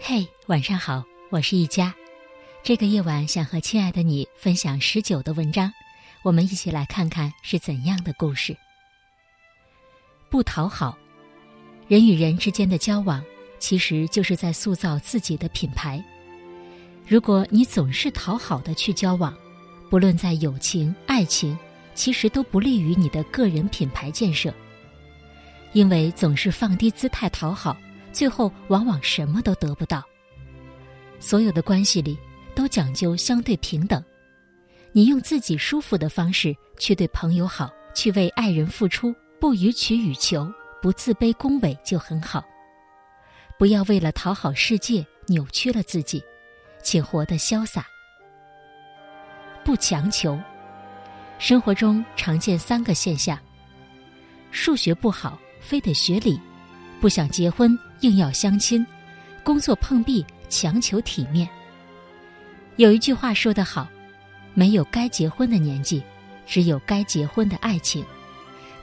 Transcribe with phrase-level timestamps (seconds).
[0.00, 1.94] 嘿，晚上好，我是一佳。
[2.62, 5.70] 这个夜晚想和亲爱的你分享十九的文章，
[6.22, 8.56] 我们一起来看看是怎样的故事。
[10.30, 10.96] 不讨好，
[11.88, 13.22] 人与人之间的交往，
[13.58, 16.02] 其实就是在塑造自己的品牌。
[17.06, 19.36] 如果你总是讨好的去交往，
[19.90, 21.58] 不论在友情、爱情，
[21.94, 24.54] 其实都不利于你的个人品牌建设。
[25.74, 27.76] 因为总是放低姿态讨好。
[28.12, 30.02] 最后往往什么都得不到。
[31.20, 32.18] 所有的关系里
[32.54, 34.02] 都讲究相对平等，
[34.92, 42.44] 你用自己舒服的方式去对朋友好，去为爱人付出，不予取予求，不自卑恭维就很好。
[43.58, 46.22] 不要为了讨好世界扭曲了自己，
[46.82, 47.84] 请活得潇洒。
[49.64, 50.38] 不强求。
[51.40, 53.38] 生活中常见三个现象：
[54.50, 56.36] 数学不好，非得学理；
[57.00, 57.78] 不想结婚。
[58.02, 58.86] 硬要相亲，
[59.42, 61.48] 工作碰壁，强求体面。
[62.76, 63.88] 有一句话说得好
[64.54, 66.00] ：“没有该结婚的年纪，
[66.46, 68.04] 只有该结婚的爱情；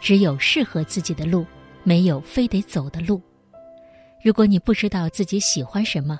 [0.00, 1.46] 只有适合自己的路，
[1.84, 3.22] 没有非得走的路。”
[4.20, 6.18] 如果你不知道自己喜欢什么，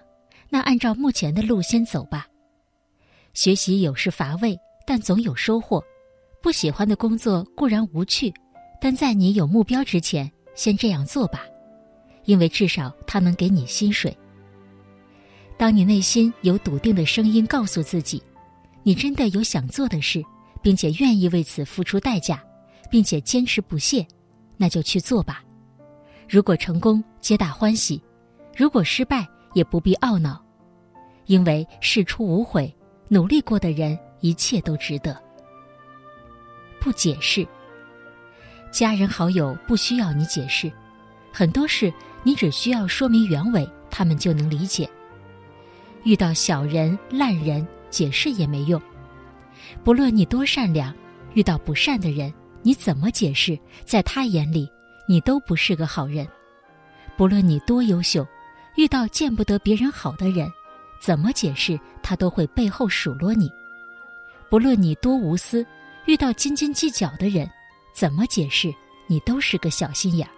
[0.49, 2.29] 那按照目前的路先走吧。
[3.33, 5.81] 学习有时乏味，但总有收获；
[6.41, 8.33] 不喜欢的工作固然无趣，
[8.81, 11.45] 但在你有目标之前，先这样做吧。
[12.25, 14.17] 因为至少他能给你薪水。
[15.57, 18.23] 当你内心有笃定的声音告诉自己，
[18.83, 20.23] 你真的有想做的事，
[20.61, 22.43] 并且愿意为此付出代价，
[22.91, 24.07] 并且坚持不懈，
[24.57, 25.45] 那就去做吧。
[26.29, 28.01] 如果成功，皆大欢喜；
[28.57, 30.45] 如果失败，也不必懊恼，
[31.27, 32.75] 因为事出无悔，
[33.09, 35.17] 努力过的人一切都值得。
[36.81, 37.47] 不解释，
[38.73, 40.71] 家人好友不需要你解释，
[41.35, 41.93] 很多事。
[42.27, 44.89] 你只需要说明原委，他们就能理解。
[46.05, 48.81] 遇到小人、烂人，解释也没用。
[49.83, 50.95] 不论你多善良，
[51.35, 52.33] 遇到不善的人，
[52.63, 54.71] 你怎么解释，在他眼里，
[55.07, 56.27] 你都不是个好人。
[57.15, 58.27] 不论你多优秀，
[58.77, 60.51] 遇到见不得别人好的人，
[60.99, 63.53] 怎么解释，他都会背后数落你。
[64.49, 65.67] 不论你多无私，
[66.07, 67.47] 遇到斤斤计较的人，
[67.95, 68.73] 怎么解释，
[69.09, 70.33] 你都是个小心眼儿。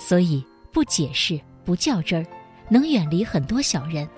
[0.00, 0.44] 所以。
[0.72, 2.26] 不解释，不较真儿，
[2.68, 4.08] 能远离很多小人，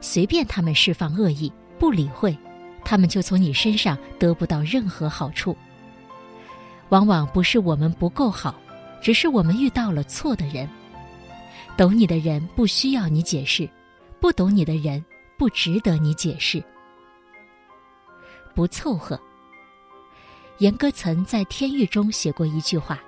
[0.00, 2.34] 随便他们释放恶意，不理会，
[2.82, 5.54] 他们就从你身上得不到任何好处。
[6.88, 8.58] 往往不是我们不够好，
[9.02, 10.66] 只是我们遇到了错的人。
[11.76, 13.68] 懂你的人不需要你解释，
[14.18, 15.04] 不懂你的人
[15.36, 16.64] 不值得你解释。
[18.54, 19.20] 不凑合。
[20.56, 22.98] 严歌岑在《天域》中写过一句话：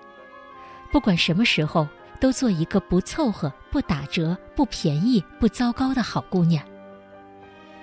[0.92, 1.88] 不管什么时候。
[2.20, 6.62] 都做一个不凑合、不打折、不便宜、不糟糕的好姑娘。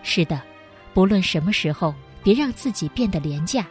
[0.03, 0.41] 是的，
[0.93, 1.93] 不论什么时候，
[2.23, 3.65] 别让自己变得廉价。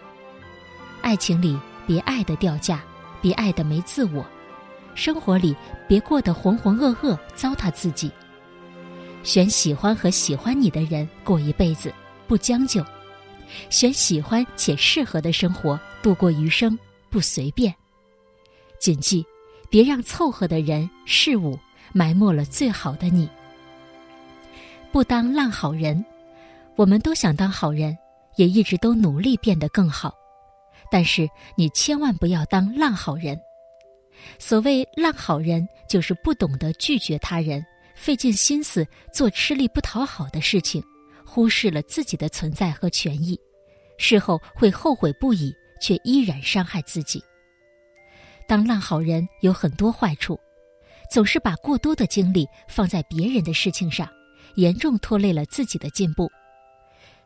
[1.00, 2.82] 爱情里别爱的掉价，
[3.22, 4.24] 别爱的没自我；
[4.94, 5.54] 生活里
[5.86, 8.10] 别过得浑浑噩噩，糟蹋自己。
[9.22, 11.92] 选喜欢和喜欢你的人过一辈子，
[12.26, 12.82] 不将就；
[13.70, 16.76] 选喜欢且适合的生活度过余生，
[17.08, 17.72] 不随便。
[18.80, 19.24] 谨记。
[19.70, 21.58] 别让凑合的人事物
[21.92, 23.28] 埋没了最好的你。
[24.92, 26.04] 不当烂好人，
[26.76, 27.96] 我们都想当好人，
[28.36, 30.14] 也一直都努力变得更好。
[30.90, 33.38] 但是你千万不要当烂好人。
[34.38, 40.82] 所谓烂好人，就是不懂得拒绝他人，费尽心思做吃力不讨好的事情，
[41.24, 43.38] 忽视了自己的存在和权益，
[43.98, 47.22] 事后会后悔不已，却依然伤害自己。
[48.48, 50.38] 当烂好人有很多坏处，
[51.10, 54.08] 总是把过多的精力放在别人的事情上，
[54.54, 56.30] 严重拖累了自己的进步。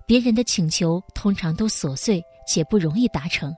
[0.07, 3.55] 别人的请求通常都琐碎且不容易达成，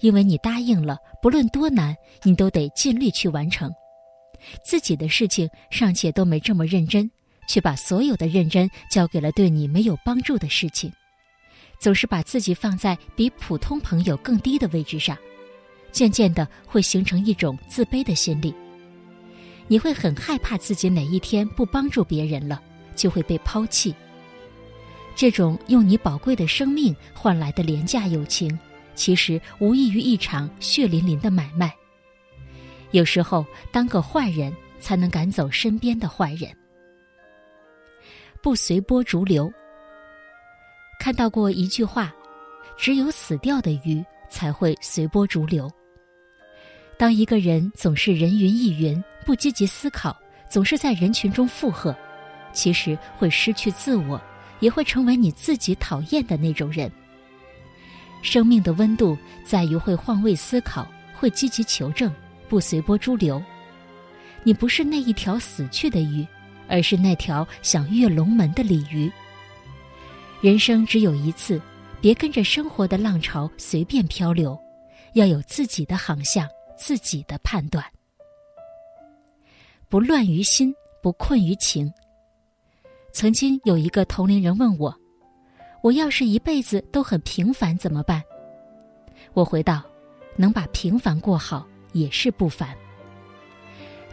[0.00, 3.72] 因为你答应了，不论多难，你都得尽力去完成。
[4.62, 7.10] 自己的事情尚且都没这么认真，
[7.48, 10.92] 却把所有的认真交给了对你没有帮助的事情，
[11.80, 15.16] 总是把自己放在比普通朋友更低的位置上。
[15.90, 18.54] 渐渐的会形成一种自卑的心理，
[19.66, 22.62] 你会很害怕自己哪一天不帮助别人了，
[22.94, 23.94] 就会被抛弃。
[25.16, 28.56] 这种用你宝贵的生命换来的廉价友情，
[28.94, 31.74] 其实无异于一场血淋淋的买卖。
[32.92, 36.50] 有时候，当个坏人才能赶走身边的坏人。
[38.40, 39.52] 不随波逐流。
[41.00, 42.14] 看到过一句话：
[42.76, 45.68] 只有死掉的鱼才会随波逐流。
[46.98, 50.14] 当一个人总是人云亦云，不积极思考，
[50.50, 51.96] 总是在人群中附和，
[52.52, 54.20] 其实会失去自我，
[54.58, 56.90] 也会成为你自己讨厌的那种人。
[58.20, 62.12] 生命的温度在于会换位思考，会积极求证，
[62.48, 63.40] 不随波逐流。
[64.42, 66.26] 你不是那一条死去的鱼，
[66.66, 69.08] 而是那条想跃龙门的鲤鱼。
[70.40, 71.62] 人生只有一次，
[72.00, 74.58] 别跟着生活的浪潮随便漂流，
[75.12, 76.48] 要有自己的航向，
[76.78, 77.84] 自己的判断。
[79.88, 81.92] 不乱于心，不困于情。
[83.12, 84.94] 曾经有一个同龄人问我。
[85.80, 88.20] 我要是一辈子都很平凡怎么办？
[89.32, 89.80] 我回道：
[90.36, 92.76] 能把平凡过好也是不凡。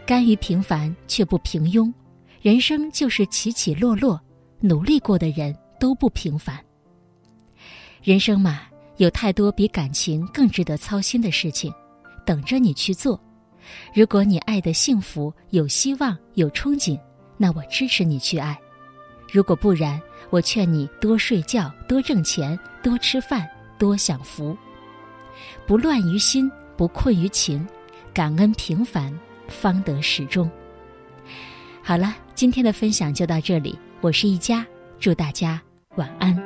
[0.06, 1.92] 甘于平凡却不平庸，
[2.40, 4.18] 人生就是起起落落，
[4.60, 6.64] 努力过的人都不平凡。
[8.00, 8.68] 人生嘛，
[8.98, 11.74] 有太多比感情更值得操心的事情，
[12.26, 13.18] 等着你去做。
[13.94, 17.00] 如果你爱的幸福、有希望、有憧憬，
[17.38, 18.54] 那我支持你去爱；
[19.32, 20.00] 如果不然，
[20.30, 24.56] 我劝你多睡觉，多挣钱，多吃饭，多享福。
[25.66, 27.66] 不乱于心，不困于情，
[28.12, 29.12] 感恩平凡，
[29.48, 30.50] 方得始终。
[31.82, 34.66] 好了，今天的分享就到这里，我是一佳，
[34.98, 35.60] 祝大家
[35.96, 36.45] 晚安。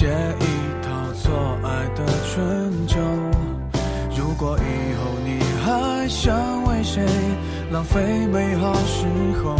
[0.00, 0.44] 写一
[0.82, 1.30] 套错
[1.62, 2.98] 爱的春秋。
[4.16, 7.04] 如果以后你还想为谁
[7.70, 9.04] 浪费美好时
[9.44, 9.54] 候，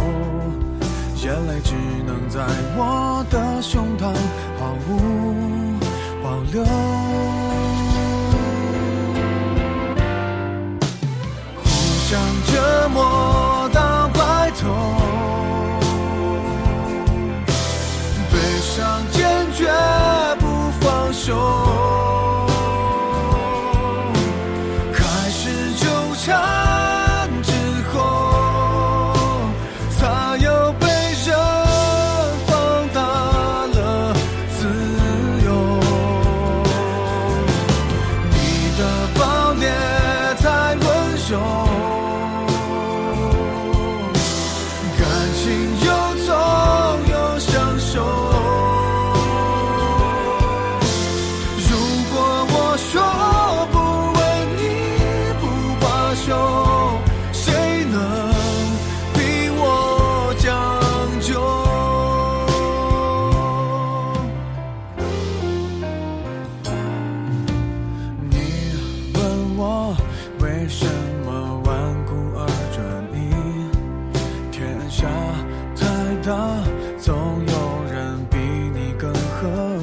[1.23, 1.75] 眼泪只
[2.07, 2.39] 能在
[2.75, 4.11] 我的胸膛
[4.57, 5.77] 毫无
[6.23, 6.63] 保留。
[11.61, 11.69] 互
[12.09, 12.99] 相折磨